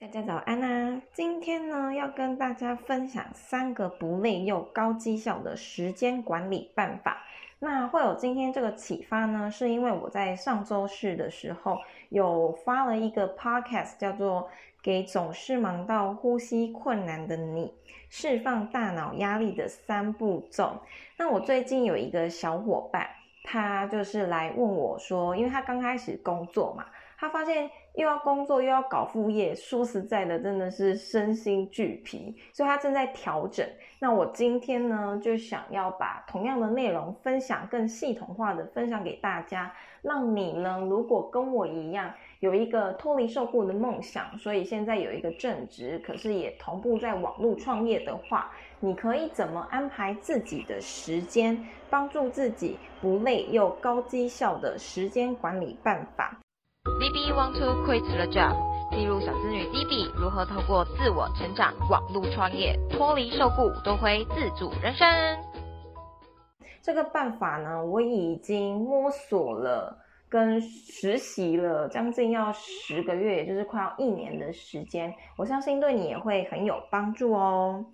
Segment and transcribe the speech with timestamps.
[0.00, 1.02] 大家早安啊！
[1.12, 7.20] 今天呢，要跟大家分享三个不累又高绩效的时间管理办法。
[7.58, 11.80] 那会有今天这个启发呢，是因为我在上周四的时候
[12.10, 14.42] 有发了一个 podcast，叫做
[14.80, 17.74] 《给总是忙到呼吸困难的你
[18.08, 20.80] 释放大脑压力的三步骤》。
[21.16, 23.04] 那我最近有一个小伙伴，
[23.42, 26.86] 他就是来问我说，因为他刚开始工作嘛。
[27.20, 33.68] 他发现又要工作又要搞副业，说实在的，真的是身心俱疲，所以他正在调整。
[33.98, 42.08] 那我今天呢，就想要把同样的内容分享更系统化的分享给大家，让你呢，如果跟我一样
[42.38, 56.38] 有一个脱离受雇的梦想，所以现在有一个正职，可是也同步在网络创业的话，你可以怎么安排自己的时间，帮助自己不累又高绩效的时间管理办法。
[57.08, 58.54] DB want to quit the job？
[58.90, 65.08] 记录小资女 DB 如何透过自我成长、网络创业、脱离受雇，夺回自主人生。
[66.82, 69.96] 这个办法呢，我已经摸索了
[70.28, 75.14] 跟实习了将近要十个月，也就是快要一年的时间。
[75.38, 77.86] 我相信对你也会很有帮助哦。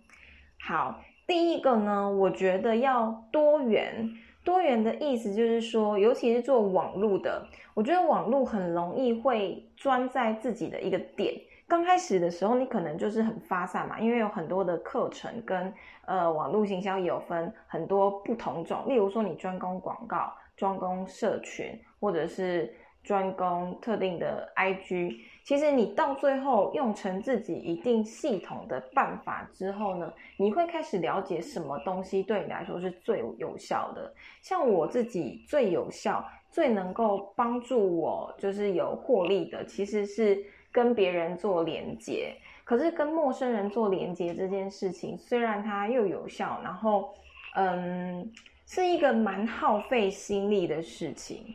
[0.66, 4.10] 好，第一个呢，我觉得要多元。
[4.44, 11.34] 多元的意思就是说，尤其是做网络的，我觉得网络很容易会钻在自己的一个点。
[11.66, 15.72] 刚开始的时候，你可能就是很发散嘛，因为有很多的课程跟
[16.06, 22.72] 呃网络行销也有分很多不同种，例如说你专攻广告、专攻社群，或者是。
[23.04, 34.10] 专攻特定的 IG，其实你到最后用成自己一定系统的办法之后呢，你会开始了解什么东西对你来说是最有效的。
[34.40, 42.34] 像我自己最有效、最能够帮助我就是有获利的，其实是跟别人做连接。
[42.64, 47.14] 可是跟陌生人做连接这件事情，虽然它又有效，然后
[47.54, 48.32] 嗯，
[48.66, 51.54] 是一个蛮耗费心力的事情。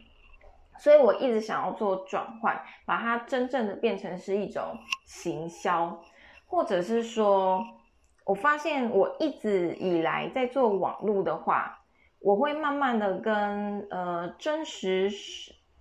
[0.80, 4.64] 所以我一直想要做转换，把它真正的变成是一种
[5.06, 6.02] 行销，
[6.48, 7.62] 或者是说，
[8.24, 11.78] 我发现我一直以来在做网络的话，
[12.22, 15.12] 我会慢慢的跟呃真实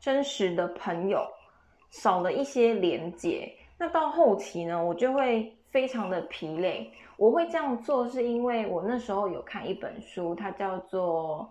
[0.01, 1.25] 真实的朋友
[1.91, 6.91] 少了一些连接，那到后期呢，我就会非常的疲累。
[7.17, 11.49] 我会这样做是因为我那时候有看一本书，它叫做。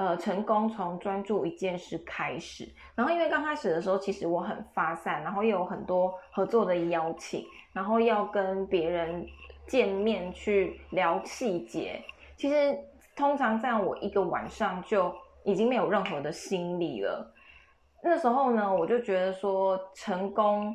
[0.00, 2.66] 呃，成功从专注一件事开始。
[2.94, 7.44] 然后，因为刚开始的时候，其实我很发散，然后又有很多合作的邀请，
[7.74, 9.26] 然后要跟别人
[9.66, 12.02] 见面去聊细节。
[12.38, 12.74] 其实，
[13.14, 17.34] 通常这样，我一个晚上就已经没有任何的心理了。
[18.02, 20.74] 那时候呢，我就觉得说，成功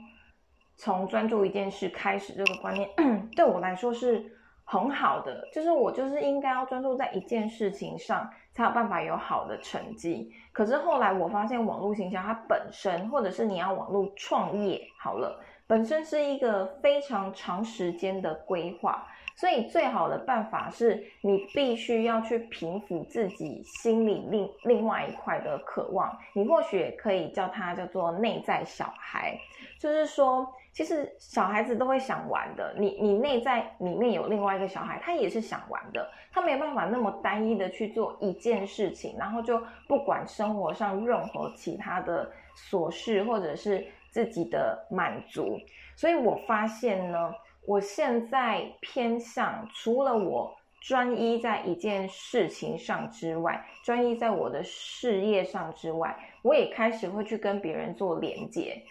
[0.76, 2.88] 从专注一件事开始这个观念，
[3.36, 4.32] 对我来说是。
[4.68, 10.34] 很好的，就是我就是应该要专注在一件事情上，才有办法有好的成绩。
[10.54, 19.06] 可是后来我发现，网络形象它本身，或者是你要网络创业好了，本身是一个非常长时间的规划。
[19.36, 26.18] 所以最好的办法是你必须要去平复自己心里另另外一块的渴望。
[26.34, 29.38] 你或许也可以叫它叫做内在小孩，
[29.78, 30.48] 就是说。
[30.76, 42.30] 其实小孩子都会想玩的，你你内在里面有另外一个小孩，他也是想玩的，他没有办法那么单一的去做一件事情，然后就不管生活上任何其他的
[42.70, 45.58] 琐事或者是自己的满足。
[45.96, 47.34] 所以我发现呢，
[47.66, 58.84] 我现在偏向除了我专一在一件事情上之外，专一在我的事业上之外，我也开始会去跟别人做连接。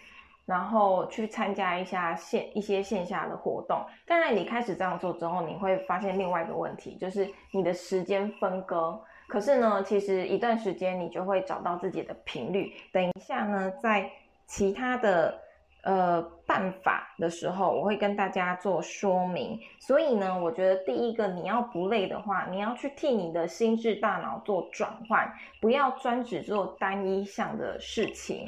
[0.45, 3.83] 然后去参加一下线一些线下的活动。
[4.05, 8.99] 当然，你开始这样做之后，你会发现另外一个问题，就是你的时间分割。
[9.27, 12.71] 可是呢，其实一段时间你就会找到自己的频率。
[12.91, 14.07] 等一下呢，在
[14.45, 15.35] 其他的
[15.81, 19.59] 呃办法的时候，我会跟大家做说明。
[19.79, 25.27] 所以呢，我觉得第一个你要不累的话，你要去替你的心智大脑做转换，
[25.59, 28.47] 不要专只做单一项的事情。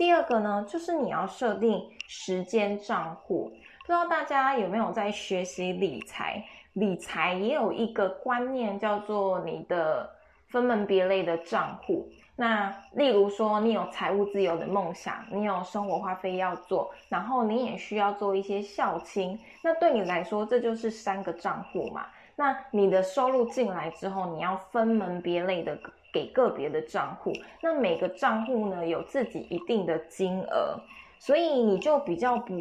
[0.00, 3.52] 第二个呢，就是你要设定时间账户。
[3.80, 6.42] 不知道大家有没有在学习理财？
[6.72, 10.08] 理财也有一个观念叫做你的
[10.46, 12.08] 分门别类的账户。
[12.34, 19.38] 那例如说，你有财务自由的梦想，你有生活花费要做，然后你也需要做一些孝亲。
[19.62, 22.06] 那对你来说，这就是三个账户嘛。
[22.36, 25.78] 那你的收入进来之后，你要分门别类的。
[26.12, 30.80] 给个别的账户，那每个账户呢有自己一定的金额，
[31.18, 32.54] 所以你就比较不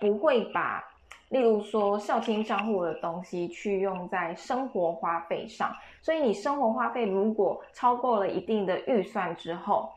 [0.00, 0.84] 不会把，
[1.28, 5.74] 例如说校清账户的东西去用在生活花费上。
[6.02, 9.90] 所以你生活花费如果超过了一定的预算之后，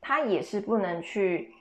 [0.00, 1.52] 它也是不能去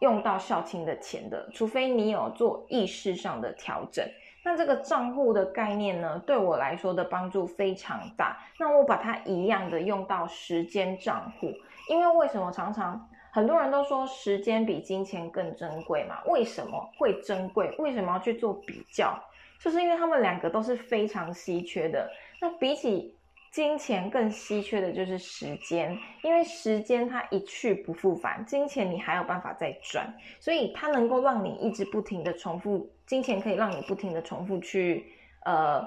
[0.00, 4.04] 用到校清的钱的，除非你有做意识上的调整。
[4.48, 8.34] 那这个账户的概念呢，对我来说的帮助非常大。
[8.58, 11.52] 那我把它一样的用到时间账户，
[11.90, 16.22] 因为为什么常常很多人都说时间比金钱更珍贵嘛？
[16.28, 17.76] 为什么会珍贵？
[17.78, 19.22] 为什么要去做比较？
[19.60, 22.10] 就是因为他们两个都是非常稀缺的。
[22.40, 23.17] 那比起
[23.50, 35.06] 金钱更稀缺的就是时间，因为时间它一去不复返，金钱你还有办法再赚，所以它能够让你一直不停的重复，金钱可以让你不停的重复去
[35.46, 35.82] 呃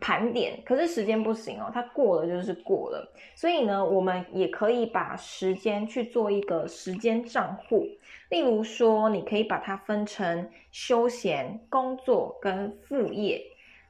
[0.00, 3.06] 盘点，可是时间不行哦，它过了就是过了，
[3.36, 7.86] 所以呢，我们也可以把时间去做一个时间账户，
[8.30, 13.40] 例如说，你可以把它分成休闲、工作跟副业，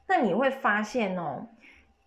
[0.07, 1.47] 那你会发现哦。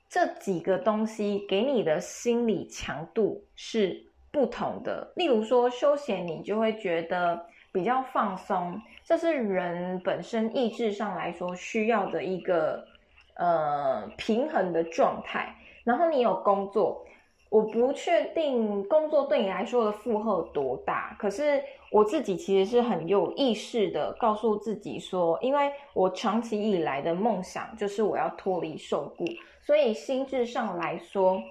[0.09, 5.13] 这几个东西给你的心理强度是不同的。
[5.17, 12.87] 例如说休闲，你就会觉得比较放松，这是人本身意志上来说需要的一个
[13.35, 15.55] 呃平衡的状态。
[15.85, 17.05] 然后你有工作，
[17.49, 29.25] 我不确定工作对你来说的负荷多大，可是我自己其实是很有意识的告诉自己说，因为我长期以来的梦想就是我要脱离受雇。
[29.67, 31.43] 所以心智上来说，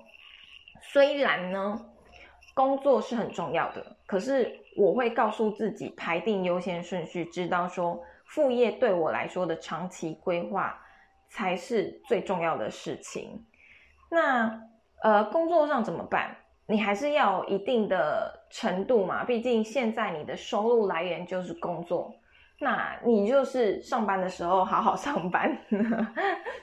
[0.82, 1.86] 虽然呢
[2.54, 10.82] 工作是很重要的，可是我会告诉自己排定优先顺序，知道说副业对我来说的长期规划
[11.28, 13.46] 才是最重要的事情。
[14.10, 14.62] 那
[15.04, 16.38] 呃工作上怎么办？
[16.68, 22.12] 你还是要一定的程度嘛，毕竟现在你的收入来源就是工作。
[22.60, 25.58] 那你就是上班的时候好好 上班，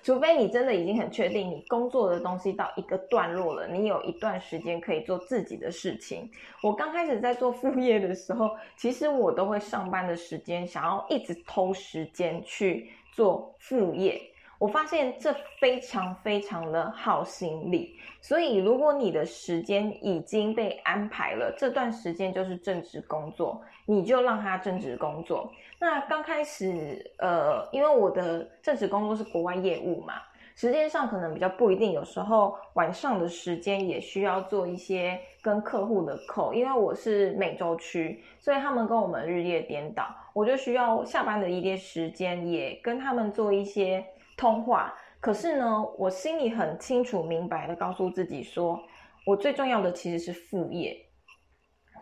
[0.02, 6.30] 除非你真的已经很确定你工作的东西到一个段落了，你有一段时间可以做自己的事情。
[6.62, 14.31] 我刚开始在做副业的时候，其实我都会上班的时间想要一直偷时间去做副业。
[14.62, 25.52] 我发现这非常非常的耗心力，所以如果你的时间已经被安排了，这段时间就是正职工作，你就让他正职工作。
[25.80, 30.14] 那刚开始，呃，因为我的正职工作是国外业务嘛，
[30.54, 44.04] 时间上可能比较不一定，有时候晚上的时间也需要做一些跟客户的扣，因为我是美洲区，所以他们跟我们日夜颠倒，我就需要下班的一些时间也跟他们做一些。
[44.42, 48.76] 通话，可是呢，我心里很清楚明白的告诉自己说，
[49.24, 50.96] 我最重要的其实是副业，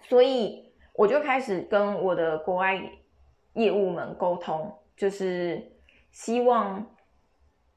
[0.01, 2.81] 所以我就开始跟我的国外
[3.53, 5.63] 业务们沟通，就是
[6.13, 6.83] 希望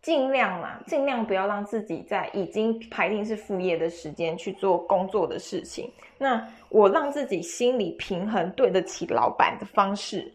[0.02, 5.92] 尽量嘛，尽量不要让自己在已经排定是副业的时间去做工作的事情。
[6.18, 10.34] 那我让自己心里平衡，对得起老板的方式，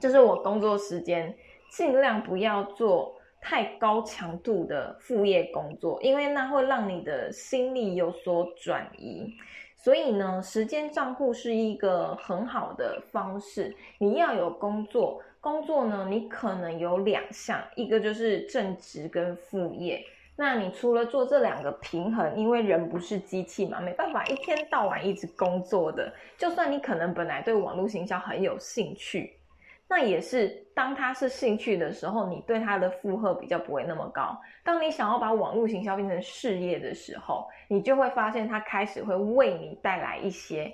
[0.00, 1.36] 就是我工作时间
[1.70, 3.14] 尽量不要做。
[3.42, 9.34] 太高强度的副业工作，因为那会让你的心力有所转移。
[9.76, 13.74] 所以呢，时间账户是一个很好的方式。
[13.98, 20.00] 你要有工作，工作呢，你可能有两项，一个就是正职跟副业。
[20.36, 26.10] 那你除了做这两个平衡，因为人不是机器嘛，没办法一天到晚一直工作的。
[26.38, 29.36] 就算你可能本来对网络行销很有兴趣。
[29.94, 34.40] 那也是，当他是兴趣的时候，你对他的负荷比较不会那么高。
[34.64, 40.72] 当你想要把网络行销变成事业的时候，你就会发现他开始会为你带来一些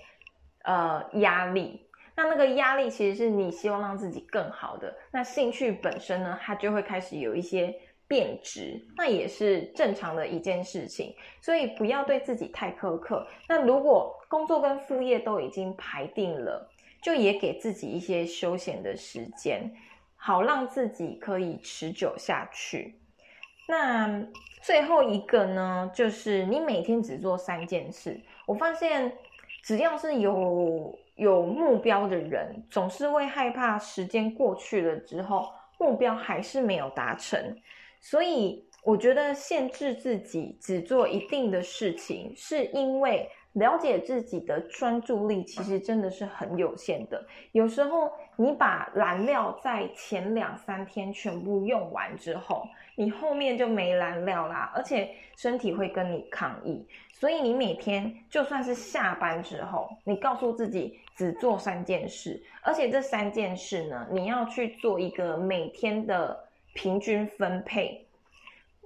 [0.63, 1.85] 呃压力。
[2.15, 4.95] 那那个压力其实是你希望让自己更好的。
[5.11, 7.75] 那兴趣本身呢，它就会开始有一些
[8.07, 11.13] 变质，那也是正常的一件事情。
[11.41, 13.27] 所以不要对自己太苛刻。
[13.49, 16.71] 那如果工作跟副业都已经排定了。
[17.01, 19.73] 就也给自己一些休闲的时间，
[20.17, 22.95] 好让自己可以持久下去。
[23.69, 24.27] 那
[24.63, 28.21] 最后一个呢，就是你每天只做三件事。
[28.47, 29.13] 我发现，
[29.63, 37.57] 只要是有有目标的人，总是会害怕时间过去了之后，目标还是没有达成。
[38.01, 47.27] 所以，我觉得限制自己只做一定的事情，是因为了解自己的专注力其实真的是很有限的。
[47.53, 56.87] 有时候你把燃料在前两三天全部用完之后，你后面就没燃料啦，而且身体会跟你抗议。
[57.11, 66.39] 所以你每天就算是下班之后，你告诉自己只做三件事，而且这三件事呢，你要去做一个每天的
[66.75, 68.07] 平均分配。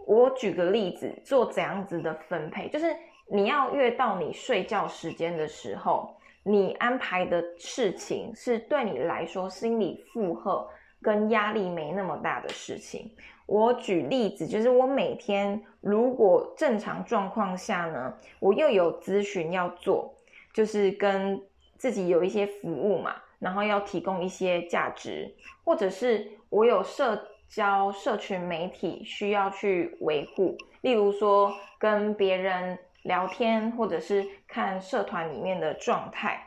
[0.07, 2.97] 我举个例子，做怎样子的分配，就是
[3.33, 10.69] 你要越到你睡觉时间的时候，你安排的事情是对你来说心理负荷
[11.01, 13.11] 跟压力没那么大的事情。
[13.47, 20.13] 我举例子，就是我每天如果正常状况下呢，我又有咨询要做，
[20.53, 21.41] 就是跟
[21.79, 25.35] 自己有一些服务嘛，然后要提供一些价值，
[25.65, 27.19] 或者是我有设。
[27.55, 36.41] 交社群媒体需要去维护，例如说跟别人聊天，或者是看社团里面的状态，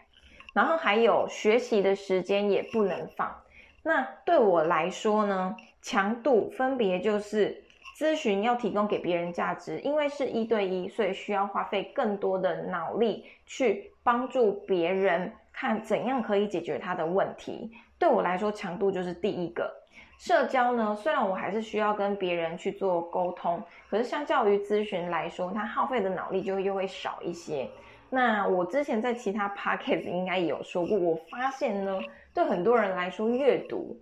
[0.54, 3.36] 然后还有学习的时间也不能放。
[3.84, 7.64] 那对我来说呢，强度分别就是
[7.98, 17.72] 咨询要提供给别人价值，因为是一对一，所以需要花费更多的脑力去帮助别人看怎样可以解决他的问题。
[18.00, 19.72] 对我来说，强度就是第一个。
[20.18, 27.70] 社交呢，虽然我还是需要跟别人去做沟通，可是相较于咨询来说，它耗费的脑力就又会少一些。
[28.10, 32.00] 那我之前在其他 podcast 应该也有说过，我发现呢，
[32.34, 34.00] 对很多人来说，阅读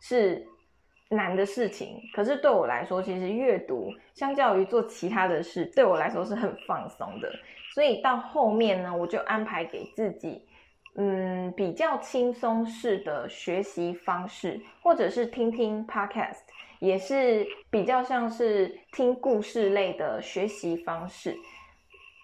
[0.00, 0.46] 是
[1.08, 7.32] 难的事情，可是对我来说，其实阅读相较于做其他的事，对我来说是很放松的。
[7.72, 10.46] 所以到后面呢，我就安排给自己。
[10.96, 16.42] 嗯，比较轻松式的学习方式，或者是听听 podcast，
[16.78, 21.36] 也是比较像是听故事类的学习方式。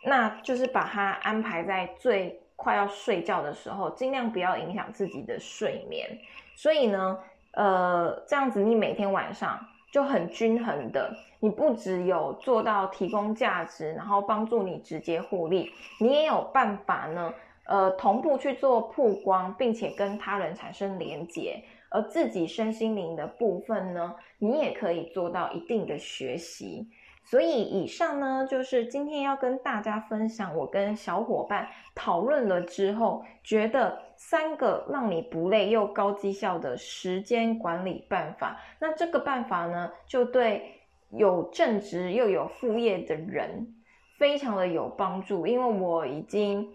[0.05, 6.09] 那就是把它安排在最快要睡觉的时候，尽量不要影响自己的睡眠。
[6.55, 7.19] 所以呢，
[7.55, 9.59] 呃，这样子你每天晚上
[9.93, 17.35] 就很均衡的，你不只有做到提供价值，然后帮助你直接获利，你也有办法呢。
[17.71, 26.89] 呃，同步去做曝光，并且跟他人产生连结，而自己身心灵的部分呢，你也可以做到一定的学习。
[27.23, 38.61] 所以以上呢，就是今天要跟大家分享，我跟小伙伴讨论了之后，觉得三个让你不累又高绩效的时间管理办法。
[38.81, 43.77] 那这个办法呢，就对有正职又有副业的人
[44.19, 46.69] 非常的有帮助，因为我已经。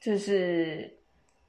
[0.00, 0.96] 就是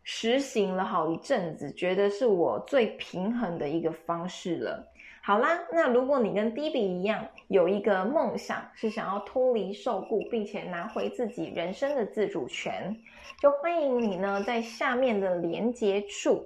[0.04, 4.88] 实行了好一阵子，觉得是我最平衡的一个方式了。
[5.22, 12.96] 好啦，那如果你跟 D B 一样有一个梦想，是想要脱离受雇，并且拿回自己人生的自主权，
[13.40, 16.44] 就欢迎你呢在下面的连接处，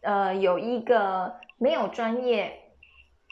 [0.00, 2.52] 呃，有一个没有专业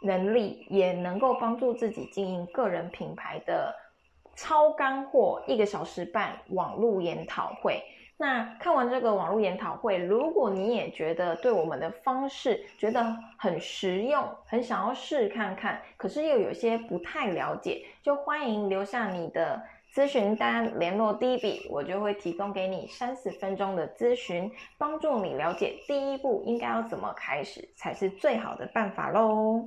[0.02, 3.74] 能力也能够帮助自己经营个人品牌的。
[4.40, 7.82] 超干货一个小时半网络研讨会。
[8.16, 19.62] 那看完这个网络研讨会，如果你也觉得对我们的方式觉得很实用，很想要试看看，可是又有些不太了解，就欢迎留下你的
[19.94, 29.64] 咨询单，联络 D B，我就会提供给你三十分钟的咨询，帮助你了解第一步应该要怎么开始才是最好的办法喽。